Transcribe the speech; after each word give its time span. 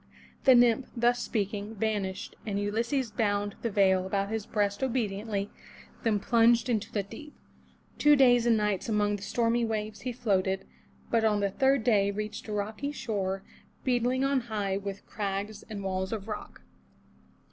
The 0.45 0.55
nymph, 0.55 0.87
thus 0.97 1.21
speaking, 1.21 1.75
vanished 1.75 2.35
and 2.43 2.59
Ulysses 2.59 3.11
bound 3.11 3.53
the 3.61 3.69
veil 3.69 4.03
about 4.07 4.31
his 4.31 4.47
breast 4.47 4.81
obediently, 4.83 5.51
then 6.01 6.19
plunged 6.19 6.69
into 6.69 6.91
the 6.91 7.03
deep. 7.03 7.35
Two 7.99 8.15
days 8.15 8.47
and 8.47 8.57
nights 8.57 8.89
among 8.89 9.17
the 9.17 9.21
stormy 9.21 9.63
waves 9.63 10.01
he 10.01 10.11
floated, 10.11 10.65
but 11.11 11.23
on 11.23 11.39
the 11.39 11.51
third 11.51 11.83
day 11.83 12.09
reached 12.09 12.47
a 12.47 12.51
rocky 12.51 12.91
shore 12.91 13.43
beetling 13.83 14.23
on 14.23 14.39
high 14.39 14.75
with 14.75 15.05
crags 15.05 15.61
and 15.69 15.81
426 15.81 15.81
FROM 15.81 15.81
THE 15.81 15.81
TOWER 15.81 15.81
WINDOW 15.83 15.87
walls 15.87 16.11
of 16.13 16.27
rock. 16.27 16.61